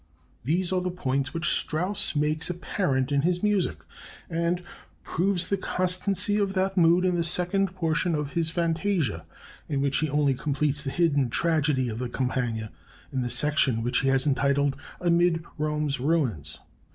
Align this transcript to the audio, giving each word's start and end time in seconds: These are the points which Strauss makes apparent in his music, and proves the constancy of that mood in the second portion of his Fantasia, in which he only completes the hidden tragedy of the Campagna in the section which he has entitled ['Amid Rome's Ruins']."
These 0.43 0.71
are 0.73 0.81
the 0.81 0.89
points 0.89 1.31
which 1.31 1.47
Strauss 1.53 2.15
makes 2.15 2.49
apparent 2.49 3.11
in 3.11 3.21
his 3.21 3.43
music, 3.43 3.83
and 4.31 4.63
proves 5.03 5.47
the 5.47 5.57
constancy 5.57 6.37
of 6.39 6.53
that 6.53 6.75
mood 6.75 7.05
in 7.05 7.13
the 7.13 7.23
second 7.23 7.75
portion 7.75 8.15
of 8.15 8.33
his 8.33 8.49
Fantasia, 8.49 9.27
in 9.69 9.79
which 9.79 9.97
he 9.99 10.09
only 10.09 10.33
completes 10.33 10.81
the 10.81 10.89
hidden 10.89 11.29
tragedy 11.29 11.87
of 11.87 11.99
the 11.99 12.09
Campagna 12.09 12.71
in 13.13 13.21
the 13.21 13.29
section 13.29 13.83
which 13.83 13.99
he 13.99 14.07
has 14.07 14.25
entitled 14.25 14.75
['Amid 14.99 15.43
Rome's 15.59 15.99
Ruins']." 15.99 16.57